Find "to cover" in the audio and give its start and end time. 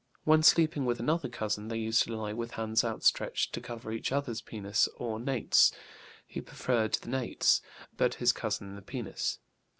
3.53-3.91